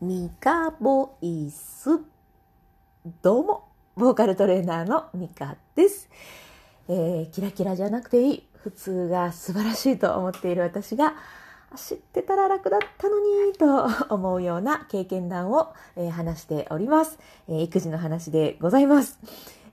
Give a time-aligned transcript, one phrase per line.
[0.00, 1.98] ミカボイス。
[3.20, 3.64] どうも、
[3.96, 6.08] ボーカルトレーナーのミカです。
[6.88, 11.14] えー、キラキラじゃなくていい、普通が素晴らしいと思っている私が、
[11.74, 17.18] 知ってたら楽だったのにと思うような経験談を、えー話しております、
[17.48, 19.18] えー育児の話でございます。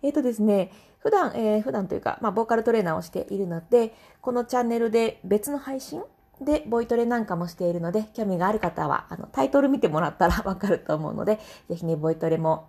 [0.02, 0.72] えっ、とですね、
[1.02, 6.02] 普段、えー普段というか、まあ、ボーカルトレーナーをしているので、このチャンネルで別の配信
[6.42, 12.68] で、ボイトレなんかもしているので、興味がある方は、あの、タイトル見てもらったら わかると思うので、ぜひね、ボイトレも、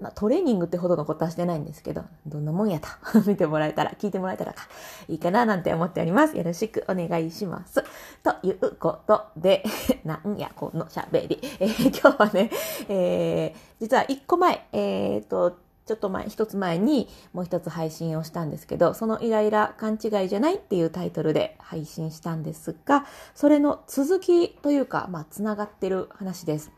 [0.00, 2.88] まあ、トレーニングってほどのことはしてないんですけど、どんなもんやと
[3.26, 4.62] 見てもらえたら、聞いてもらえたらか、
[5.08, 6.36] いいかななんて思っております。
[6.36, 7.82] よろしくお願いします。
[8.22, 9.62] ということで、
[10.04, 11.40] なんや、この喋り。
[11.60, 12.50] えー今日はね、
[12.88, 15.56] えー実は一個前、えっ、と、
[15.92, 26.72] ちょっと前、一つ前にもう一つ配信をしたんですけど、そのイライラ勘違いじゃないっていうタイトルで配信したんですが、それの続きというか、まあ、つながってる話です。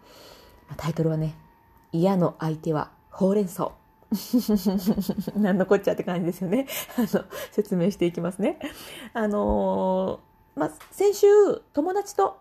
[0.76, 1.36] タイトルはね、
[1.92, 3.70] 嫌の相手はほうれん草。
[5.38, 6.66] なんのこっちゃって感じですよね。
[6.98, 8.58] あの、説明していきますね。
[9.12, 11.26] あのーまあ、先週、
[11.72, 12.38] 友達と、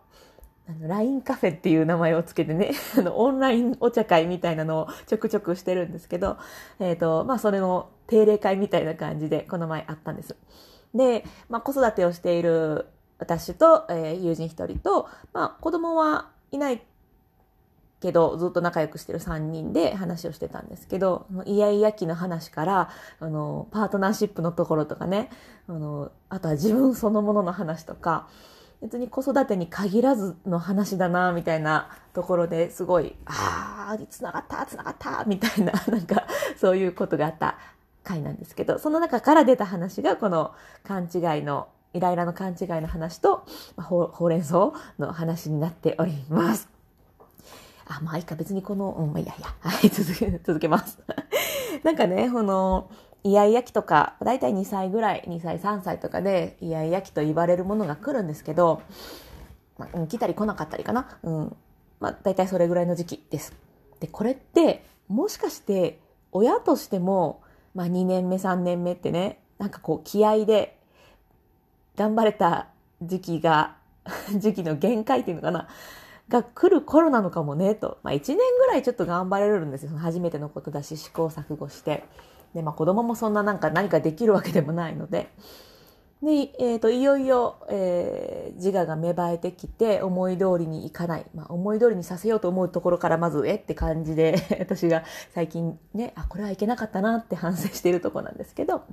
[0.67, 6.38] あの、LINE カフェっていう名前をつけてね、 あの、オンラインお茶会みたいなのをちょくちょくしてるんですけど、
[6.80, 10.36] えっ、と、まあ、それの定例会みたいな感じで、この前あったんです。
[10.94, 12.88] で、まあ、子育てをしている
[13.20, 16.81] 私と、えー友人一人と、まあ、子供はいない
[18.03, 22.89] けど、ずっと仲良くしてる3人で話をしてたんですけど、イヤイヤ期の話から、
[23.22, 25.30] あの、パートナーシップのところとかね、
[25.67, 28.27] あの、あとは自分そのものの話とか、
[28.84, 37.58] 別に子育てに限らずの話だな、みたいなところですごい、ああ、繋がった、繋がった、みたいな、 なんか、そういうことがあった
[38.04, 40.52] 回なんですけど、その中から出た話が、この
[40.84, 43.45] 勘違いの、イライラの勘違いの話と、
[43.78, 46.67] ほうれん草の話になっております。
[47.88, 49.48] あ、まあいいか、別にこの、うん、いいやいや。
[49.61, 51.00] はい、続け、続けます。
[51.84, 52.89] なんかね、この、
[53.23, 58.81] イヤイヤ期とか、だいたい2歳ぐらい、2歳、3歳とかで、イヤイヤ期と言われるものが来るんですけど、
[59.77, 61.17] まあ、来たり来なかったりかな。
[61.23, 61.55] うん。
[61.99, 63.53] まあ、だいたいそれぐらいの時期です。
[63.99, 65.99] で、これって、もしかして、
[66.31, 67.42] 親としても、
[67.73, 70.77] まあ、2年目、3年目ってね、なんかこう、気合で、
[71.95, 72.67] 頑張れた
[73.02, 73.77] 時期が、
[74.36, 75.67] 時期の限界っていうのかな。
[76.30, 77.99] が来る頃なのかもね、と。
[78.03, 79.98] まあ、1年ぐらいちょっと頑張れるんですよ。
[79.98, 82.03] 初めてのことだし、試行錯誤して。
[82.53, 85.30] で、まあ、子供もそんななんか何かできるわけでもないので。
[86.23, 91.25] で、えっ、と、いよいよ、えー自我が芽生えてきて、思い通りにいかない。
[91.36, 95.03] まあ、思い通りにさせようと思うところから、まず、えって感じで、 私が
[95.33, 98.83] 最近ね、あ、これはいけなかったなって反省しているところなんですけど、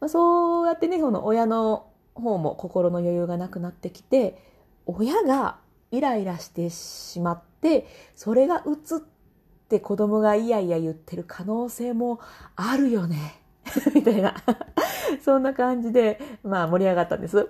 [0.00, 4.40] まあ、そうやってね、その親の方も心の余裕がなくなってきて、
[4.86, 5.58] 親が
[5.92, 7.86] イライラしてしまって、
[8.16, 9.15] それが移って
[9.80, 12.20] 子供がイヤイヤ言ってる可能性も
[12.54, 13.40] あるよね。
[13.94, 14.34] みたいな。
[15.24, 17.48] そんな感じで、まあ盛り上がったんです。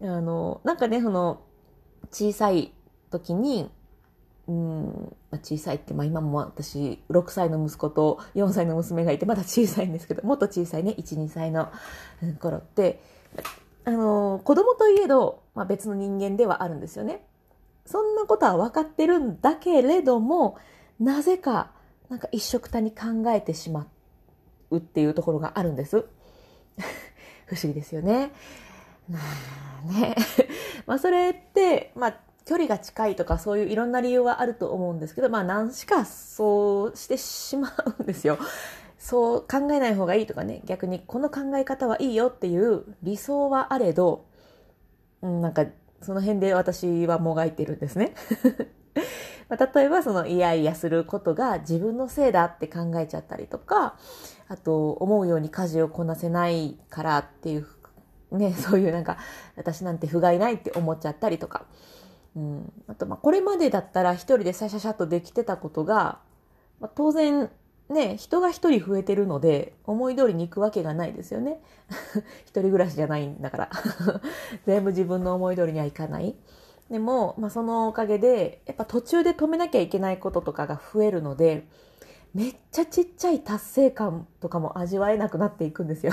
[0.00, 1.40] あの、なんかね、その、
[2.10, 2.72] 小さい
[3.10, 3.70] 時に、
[4.46, 11.68] うん、小さいって、まあ今も私、6歳の息子と4歳の娘がいて、まだ小さいんですけど、もっと小さいね、1、2歳の
[12.40, 13.02] 頃って、
[13.84, 17.26] あの、子供といえど、まあ別の人間ではあるんですよね。
[17.86, 20.56] そんなことは分かってるんだけれども、
[21.00, 21.72] なぜか、
[22.08, 23.86] なんか一緒くたに考えてしま
[24.70, 26.04] うっていうところがあるんです。
[27.46, 28.30] 不思議ですよね。
[29.08, 30.14] まあね。
[30.86, 38.38] まあそれって、まあ距離が近いとかそういういろんな理由はあると思うんですけど、まあ何しかそうしてしまうんですよ。
[38.98, 44.24] そう考えない方がいいとかね、逆にこの考え方はいいよっていう理想はあれど、
[45.22, 45.66] うん、なんか
[46.00, 48.14] その辺で私はもがいてるんですね。
[49.48, 53.96] まあ例えばそのイヤイヤすることが自分のせいだって考えちゃったりとか、
[54.48, 57.66] あと思うように家事をこなせないからっていう、
[58.32, 59.18] ね、 そういうなんか
[59.56, 61.66] 私なんて不甲斐ないって思っちゃったりとか、
[62.36, 66.18] うん、あとまあこれまでだったら一人でシャシャシャとできてたことが、
[66.80, 67.50] まあ、当然
[67.88, 71.60] ね、人が一人増えてるので思い通りに行くわけがないですよね。
[72.46, 73.70] 一人暮らしじゃないんだから。
[74.66, 76.34] 全部自分の思い通りにはいかない。
[76.90, 81.66] でも、まあ、そのおかげで、やっぱ途中で止めなきゃいけないこととかが増えるので、
[82.34, 86.12] めっちゃちっちゃい達成感とかも味わえなくなっていくんですよ。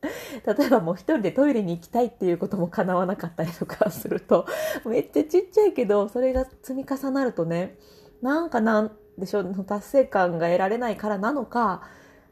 [0.46, 4.46] 例えばもう一人でトイレに行きたいっていうことも叶わなかったりとかすると、
[4.84, 7.76] めっちゃちっちゃいけど、それが積み重なるとね、
[8.22, 11.82] なんかなんでしょう、達成感が得られないからなのか、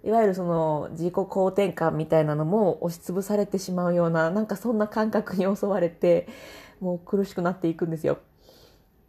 [0.05, 6.29] いわゆるその自己肯定感みたいなのも押しつぶされてしまうような、なんかそんな感覚に襲われて、
[6.85, 8.19] もう苦しくなっていくんですよ。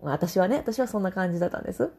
[0.02, 1.92] 私はね、私はそんな感じだったんです。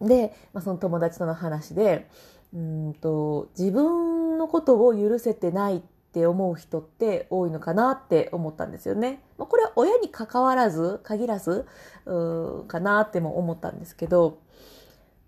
[0.00, 2.08] で、まあ、その友達との話で、
[2.54, 5.80] うんと、自分のことを許せてないっ
[6.12, 9.22] て思う人って多いのかなって思ったんですよね。
[9.38, 11.66] まあ、これは親に関わらず、限らず、
[12.04, 14.38] うかなっても思ったんですけど、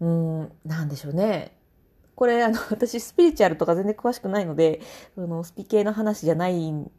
[0.01, 1.57] うん、なんでしょうね。
[2.15, 4.81] これ、あの、私、スピリチュアルとか全然詳しくないので、
[5.17, 6.91] あの、スピ系の話じゃないん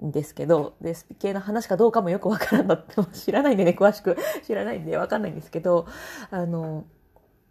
[0.00, 5.86] ですけど、で、スピ系の話かどうかもよくわからんだって、知らないんでね、 詳しく知らないんでわかんないんですけど、
[6.30, 6.84] あの、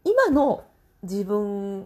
[0.03, 0.63] 今の
[1.03, 1.85] 自分っ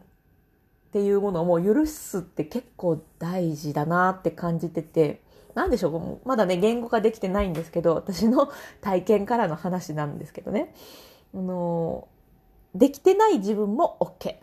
[0.91, 5.21] ていうものをもう許すって結構大事だなって感じてて、
[5.56, 8.50] なんでしょう、まだね、言語化できてないんですけど、私の
[8.81, 10.73] 体験からの話なんですけどね。
[11.33, 12.07] あの、
[12.75, 14.35] できてない自分も OK。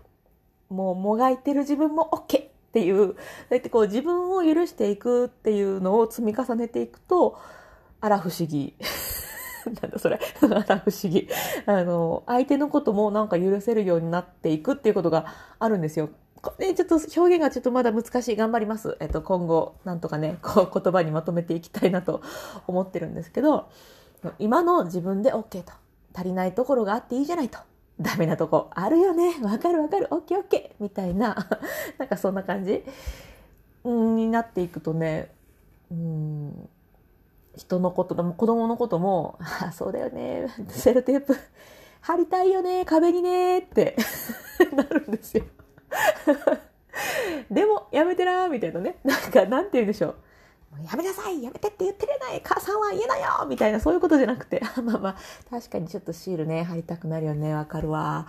[0.69, 2.46] もうもがいてる自分も OK
[2.77, 3.15] っていう、
[3.49, 7.41] だってこう自分を許していくっていうのを積み重ねていくと、
[8.03, 8.75] あら不思議。
[9.81, 10.21] なんだそれ。
[10.43, 11.27] あら不思議。
[11.65, 15.25] あの、相手のこともなんか許せるようになっていくっていうことが
[15.59, 16.11] あるんですよ。
[16.43, 18.37] これちょっと表現がちょっとまだ難しい。
[18.37, 18.99] 頑張ります。
[19.01, 22.21] えっと、今後、なんとかね、 こう言葉にまとめていきたいなと
[22.67, 23.71] 思ってるんですけど、
[24.39, 25.73] 今の自分で OK と。
[26.15, 27.59] 足りないところがあっていいじゃないと。
[28.01, 29.37] ダメなとこあるよね。
[29.43, 30.09] わかるわかる。
[30.11, 30.83] オッケーオッケー。
[30.83, 31.49] みたいな、
[31.99, 32.85] なんかそんな感じ
[33.85, 35.31] になっていくとね、
[35.91, 36.69] うん、
[37.57, 40.49] 人のことでも子供のことも、あ、そうだよね。
[40.69, 41.37] セロテープ
[42.01, 42.85] 貼りたいよね。
[42.85, 43.59] 壁にね。
[43.61, 43.97] って
[44.77, 45.45] なるんですよ。
[47.51, 48.99] でも、やめてなみたいなね。
[49.05, 50.15] なんか、なんて言うんでしょう。
[50.85, 55.17] やめなさいやめてって言ってるない母さんは言えないよみたいなそういうことじゃなくて、 まあまあ、
[55.51, 58.27] 確かにちょっとシールね、貼りたくなるよね、わかるわ。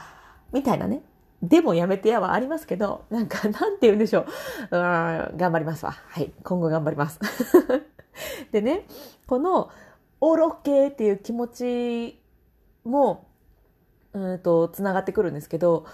[0.52, 1.02] みたいなね。
[1.42, 4.26] でもやめてやはありますけど、なんか、なんて言うんでしょう。
[4.72, 5.92] うん、頑張りますわ。
[5.92, 6.32] はい。
[6.44, 7.20] 今後頑張ります。
[8.52, 8.88] でね、
[9.28, 9.70] この、
[10.20, 12.20] オロケっていう気持ち
[12.86, 13.28] も、
[14.14, 15.86] うんと、つながってくるんですけど、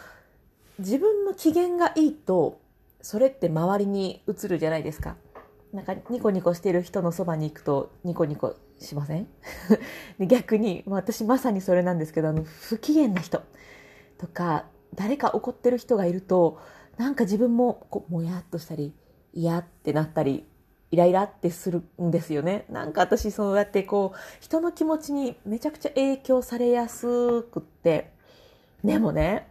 [0.80, 2.60] 自分の機嫌がいいと、
[3.02, 5.18] それって周りに映るじゃないですか。
[5.74, 9.28] なんかニコニコしてる人のそばに行くとニコニコしません？
[10.28, 13.42] 逆にま私まさにそれなんですけどあの不機嫌な人
[14.20, 16.60] とか誰か怒ってる人がいると
[16.98, 18.94] なんか自分もこうもやっとしたり
[19.34, 20.46] 嫌ってなったり
[20.92, 22.66] イライラってするんですよね。
[22.70, 28.12] なんか私そうやってこう人の気持ちにめちゃくちゃ影響されやすくって
[28.84, 29.48] でもね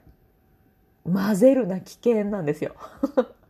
[1.04, 2.76] 混ぜるな危険なんですよ。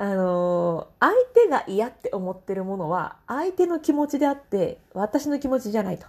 [0.00, 6.06] あのー、相手が嫌って思ってるものは相手の気持ちであって私の気持ちじゃないと。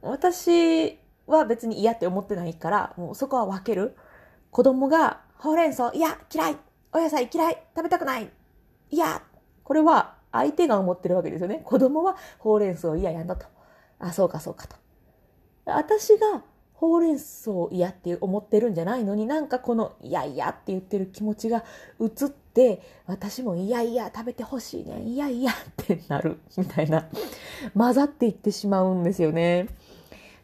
[0.00, 3.96] 私は別に嫌って思ってないから、もうそこは分ける。
[4.52, 6.56] 子供がほうれん草、いや、嫌い。
[6.92, 7.62] お野菜嫌い。
[7.74, 8.30] 食べたくない。
[8.90, 9.22] いや、
[9.64, 11.62] これは相手が思ってるわけですよね。
[11.64, 13.46] 子供はほうれん草嫌やんだと。
[13.98, 14.76] あ、そうかそうかと。
[15.64, 16.44] 私が
[16.76, 21.64] ほうれん草嫌って思ってるんじゃないのになんかこのいやいやって言ってる気持ちが
[21.98, 27.08] 移って私もいやいや食べてほしいねいやいやってなるみたいな
[27.76, 29.68] 混ざっていってしまうんですよね。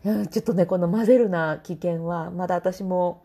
[0.05, 3.23] ちょっとねこの混ぜるな危険はまだ私も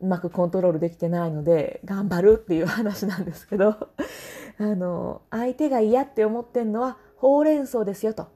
[0.00, 3.76] うまくコントロールできてないので頑張るっていう話なんですけど
[4.58, 8.26] あの相手が嫌って思ってんのはほうれん草ですよと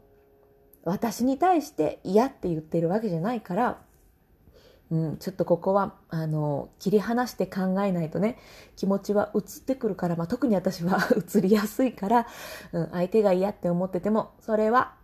[0.85, 3.84] 私に対して嫌って言ってるわけじゃないから
[4.91, 8.38] うん、ちょっとここはあの切り離して考えないとね
[8.76, 12.26] 気持ちは移ってくるから、まあ、特に私は 移りやすいから、
[12.72, 14.94] うん、相手が嫌って思っててもそれは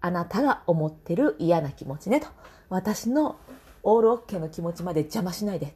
[0.00, 2.26] あなたが思ってる嫌な気持ちねと
[2.68, 3.36] 私の
[3.82, 5.74] オールオッケーの気持ちまで邪魔しないで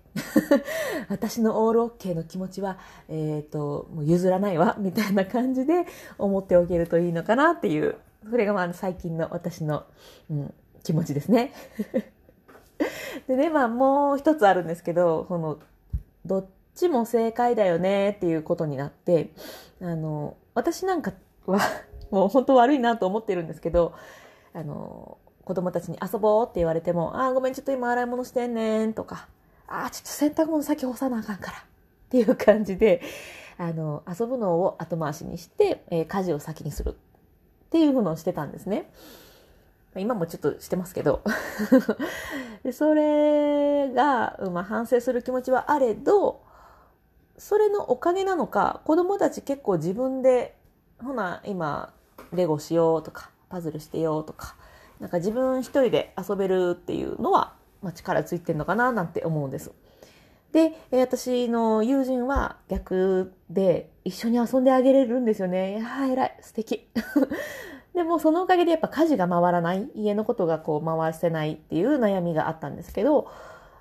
[1.09, 2.79] 私のオールオッケーの気持ちは、
[3.09, 5.87] え、ー、ともう譲らないわ みたいな感じで
[6.19, 7.97] 思っておけるといいのかなっていう
[8.29, 9.85] それがまあ最近の私の、
[10.31, 11.53] うん、気持ちですね。
[13.29, 15.59] でね、まあもう一つあるんですけど、この、
[16.25, 19.31] どっちも正解だよねっていうことになって、
[19.81, 21.13] あの、私なんか
[21.47, 21.61] は、
[22.11, 23.95] もう本当悪いなと思ってるんですけど、
[24.53, 29.29] あの、子供たちに遊ぼうって言われても、ああ、ごめん、ちょっと今洗い物してんねんとか、
[29.67, 31.63] ああ、ちょっと洗濯物先干さなあかんからっ
[32.11, 33.01] ていう感じで、
[33.59, 36.95] あの、遊ぶのを後回しにして、えー、家事を先にするっ
[37.71, 38.91] ていうのをしてたんですね。
[39.97, 41.23] 今もちょっとしてますけど
[42.65, 46.43] でそれが、まあ、反省する気持ちはあれど
[47.37, 50.57] それのおかげなのか子供たち結構自分で
[51.03, 51.93] ほな今
[52.33, 54.57] レゴしようとかパズルしてようとか
[55.01, 59.73] なんか自分一人で遊べるっていうのは、まあ、力ついてるのかななんて思うんです。
[60.53, 65.79] で、私の友人は逆で一緒に遊んであげれるんですよね。
[65.79, 66.87] いや偉い、素敵。
[67.95, 73.31] でもそのおかげでやっぱ家事が回らない、家のことがこう回せないっていう悩みがあったんですけど、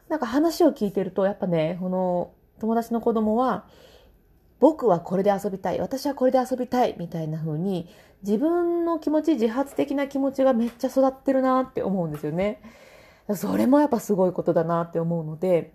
[0.09, 3.65] なんか話を聞いてると、やっぱね、この友達の子供は、
[4.59, 7.87] 僕はこれで遊びたい、私はこれで遊びたい、みたいな風に、
[8.21, 12.61] 自分の気持ち、自発的な気持ちがめっちゃ育ってるなって思うんですよね。
[13.35, 15.73] それもやっぱすごいことだなって思うので、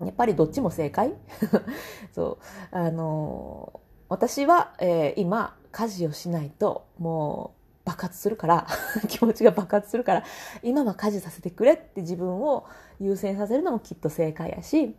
[0.00, 1.14] やっぱりどっちも正解？
[2.14, 2.38] そ
[2.72, 2.76] う。
[2.76, 8.66] あの私は、えー、今、家事をしないと、もう、爆発するから
[9.08, 10.24] 気持ちが爆発するから
[10.62, 12.64] 今は家事させてくれって自分を
[13.00, 14.96] 優先させるのもきっと正解やし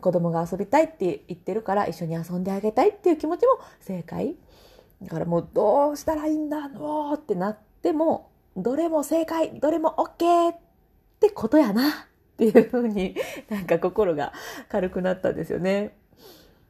[0.00, 4.36] 子供が遊びたいって言ってるから一緒に遊んであげたいっていう気持ちも正解
[5.02, 10.56] だからもうどうしたらいいんだのってなってもどれも正解どれも OK っ
[11.20, 11.92] てことやなっ
[12.36, 13.14] ていうふうに
[13.48, 14.32] なんか心が
[14.68, 15.94] 軽くなったんですよね。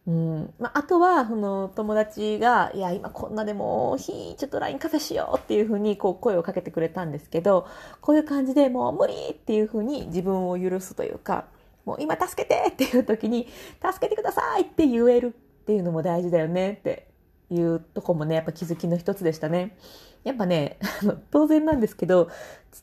[0.07, 0.55] うん。
[0.59, 7.67] まあ、あとはその友達が「いや今こんなでもひちょっと LINE カフェしよう」っていうふうにこう声をかけてくれたんですけど
[8.03, 11.47] こういう感じでもう無理っていうふうに自分を許すというか
[11.87, 13.49] もう今助けてっていう時に
[13.83, 17.07] 助けてくださいって言えるっていうのも大事だよねって
[17.55, 19.77] いうとこもねやっぱ気づきの一つでしたね。
[20.25, 20.79] やっぱね、
[21.31, 22.31] 当然なんですけど、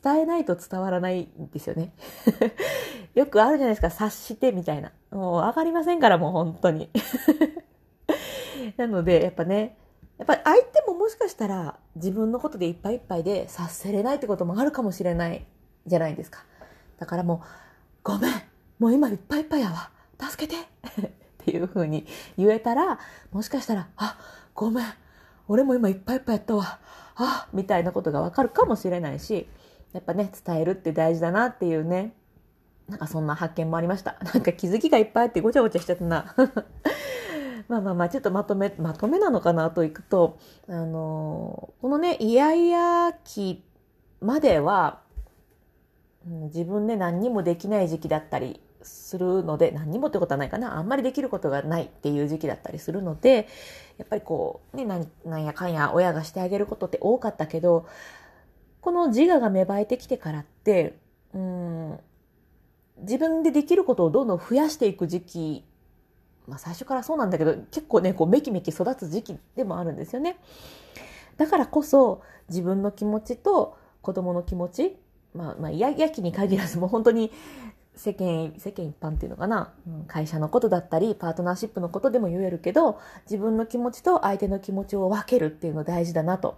[0.02, 1.92] 伝えないと伝わらないんですよね。
[3.14, 4.92] よくあるじゃないですか、察してみたいな。
[5.10, 6.88] もう上がりませんから、もう本当に。
[8.78, 9.76] なので、やっぱね、
[10.18, 15.44] やっぱ相手ももしかしたら自分のことでいっぱいいっぱいで察せれないってこともあるかもしれない
[15.84, 16.44] じゃないですか。
[16.98, 17.46] だからもう、
[18.04, 18.32] ごめん、
[18.78, 20.64] もう今いっぱいいっぱいやわ、助けて
[21.42, 22.06] っていう風に
[22.36, 22.98] 言えたら、
[23.32, 24.16] もしかしたら、あ、
[24.54, 24.86] ごめん、
[25.48, 26.78] 俺も今いっぱいいっぱいやったわ、
[27.16, 29.48] あみたいなことがわかるかもしれないし、
[29.92, 32.14] やっぱね、伝えるって大事だなっていうね、
[32.88, 34.16] なんかそんな発見もありました。
[34.34, 36.34] なんか気づきがいっぱいあってごちゃごちゃしちゃったな。
[37.68, 43.64] まあまあまあ、ちょっとまとめ、まとめなのかなといくと、あのこのね、イヤイヤ期
[44.20, 45.00] までは、
[46.26, 53.48] うん、自分で何にもできない時期だったりするので、何にもってことはないかな、あんまりできることがないっていう時期だったりするので、
[53.98, 57.86] やっぱりこう、ね、なんやかんや親がしてあげることって多かったけど、
[58.80, 60.98] この自我が芽生えてきてからって、
[61.34, 62.00] うん、
[62.98, 65.64] 自分でできることをどんどん増やしていく時期、
[66.48, 70.38] まあ最初からそうなんだけど、結構ね、こうメキメキ育つ時期でもあるんですよね。
[71.36, 74.96] だからこそ自分の気持ちと子供の気持ち、
[75.34, 77.32] まあ、まあ、や、やきに限らずもう本当に
[77.94, 79.72] 世間、世間一般っていうのかな、
[80.06, 86.56] 会社のことだったり、パートナーシップのことでも言えるけど、自分の気持ちと相手の気持ちを分けるっていうの大事だなと。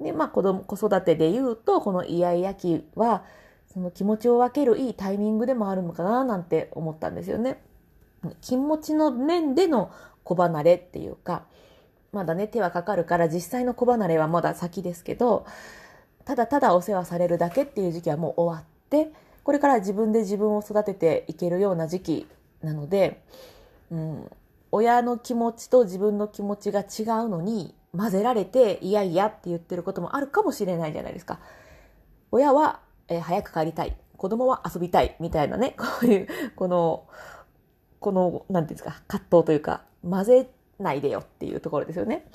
[0.00, 3.24] で、まあ子供、子育てで言うと、このイヤイヤ期は、
[3.72, 7.62] その気持ちを分けるいいタイミングでもあるのかななんて思ったんですよね。
[8.40, 9.90] 気持ちの面での
[10.24, 11.44] 子離れっていうか、
[12.12, 15.46] まだね、手はかかるから実際の子離れはまだ先ですけど、
[16.24, 19.12] ただただお世話されるだけっていう時期はもう終わって、
[19.44, 22.26] これから自分で自分を育てていけるような時期
[22.62, 23.22] なので、
[23.90, 24.30] うん、
[24.70, 31.40] 親の気持ちと自分の気持ちが違うのに混ぜられて、いやいやって言ってることもあるかもしれないじゃないですか。
[32.30, 32.80] 親は
[33.12, 33.96] えー、早く帰りたい。
[34.16, 35.16] 子供は遊びたい。
[35.20, 37.06] みたいなね、 こういう、この、
[38.00, 42.26] この、なんていうんですか、葛藤というか、混ぜないでよっていうところですよね。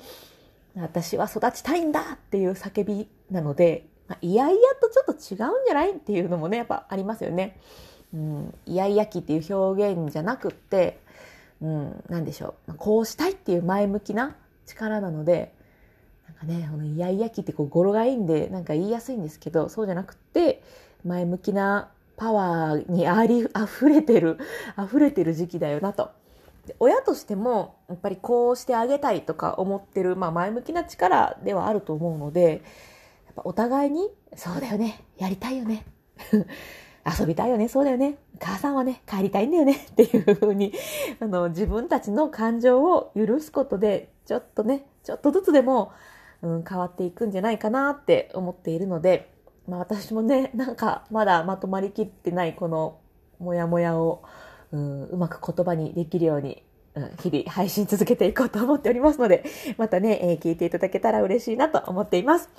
[0.76, 7.60] 私は育ちたいんだっていう叫びなので、まあ、いやいやとちょっと違うんじゃないっていうのもね、やっぱありますよね。
[8.14, 10.98] うん、いやいや期っていう表現じゃなくって、
[11.60, 12.74] うん、なんでしょう。
[12.74, 14.34] こうしたいっていう前向きな
[14.66, 15.52] 力なので、
[16.26, 20.62] なんかね、このイヤイヤ期ってこう語呂がいいんで、なんか言いやすいんですけど、そうじゃなくって、
[21.04, 24.38] 前向きなパワーにあり、溢れてる、
[24.82, 26.10] 溢れてる時期だよなと。
[26.80, 32.62] 親としても、やっぱりこうしてあげたいとか思ってる、まあ前向きな力ではあると思うので、
[33.38, 35.84] ぱお互いに、そうだよね、やりたいよね。
[37.18, 38.18] 遊びたいよね、そうだよね。
[38.38, 39.74] 母さんはね、帰りたいんだよね。
[39.90, 40.72] っていうふうに、
[41.20, 45.92] あの、自分たちの感情を許すことで、ちょっとね、ちょっとずつでも、
[46.42, 49.32] うん、変わっていくんじゃないかなって思っているので、
[49.66, 52.98] まあ私もね、なんかまだまとまりきってないこの
[53.38, 54.22] モヤモヤを、
[54.72, 56.62] うん、うまく言葉にできるように、
[56.94, 59.44] うん、日々配信続けていこうと思っておりますので、
[59.78, 62.50] またね、えー、聞いていただけたら嬉しいなと思っています。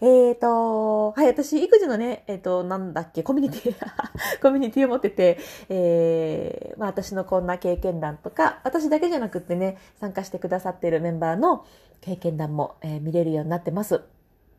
[0.00, 3.76] えっ、ー、と、はい、私、育児のね、えっ、ー、と、なんだっけ、コミュニティ、
[4.40, 5.38] コミュニティを持ってて、
[5.68, 11.64] えー、まあ私のこんな経験談とか、私だけじゃなくってね、参加してくださっているメンバーの
[12.00, 14.02] 経験談も、えー、見れるようになってます。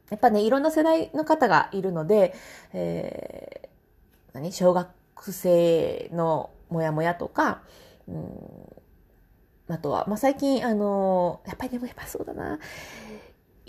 [0.09, 2.33] やっぱね、いろんな世代の方がいるので、
[2.73, 3.69] えー、
[4.33, 4.89] 何小学
[5.31, 7.61] 生のモヤモヤとか、
[8.07, 12.59] うん、あとは、まあ、最近、あの、やっぱりでもやっぱそうだな、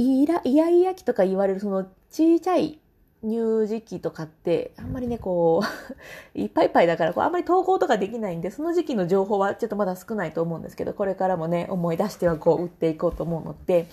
[0.00, 2.80] イラ、イヤイヤ期とか言われるその小さい
[3.22, 5.66] 乳児期とかって、あんまりね、こう
[6.40, 13.88] いっぱいいっぱいだから、こう、あんまり投稿とかできないんで、その時期の情報はちょっとまだ少ないと思うんですけど、これからもね、思い出してはこう、売っていこうと思うので、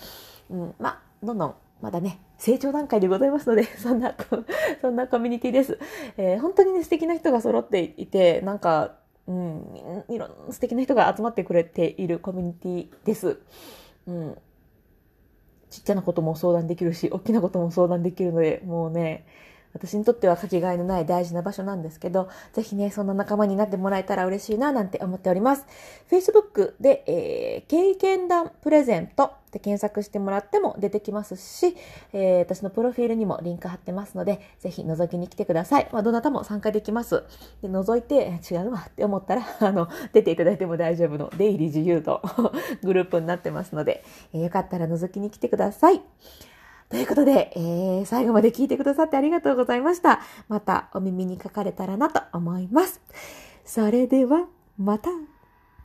[0.50, 4.14] うん、まあ、どんどん、まだね、成長段階でございますので、 そんな、
[4.80, 5.78] そんなコミュニティです。
[6.16, 8.96] えー、本当にね、素敵な人が揃っていて、なんか、
[9.26, 13.38] うん、いろんな素敵な人が集まってくれているコミュニティです。
[14.06, 14.38] うん。
[15.70, 19.26] ちっちゃなことも相談できるし、大きなことも相談できるので、もうね、
[19.72, 25.66] 私にとってはかけがえのない大事な場所なんですけど、ぜひね、そんな仲間になってもらえたら嬉しいな、なんて思っております。
[26.10, 31.76] Facebook で、えー、経験談プレゼントって検索してもらっても出てきますし、
[32.12, 35.88] えー、私のプロフィールにもリンク貼ってますので、ぜひ覗きに来てください。
[35.92, 37.24] まあ、どなたも参加できます。
[37.62, 42.22] で、覗いて、違うわって思ったら、 あの、出ていただいても大丈夫の出入り自由度
[42.82, 46.02] グループになってますので、えー、よかったら覗きに来てください。
[46.90, 50.20] ということで、えー、最後まで聞いてくださってありがとうございました。
[50.48, 53.02] またお耳にかかれたらなと思います。
[53.64, 54.46] それでは、
[54.78, 55.10] また。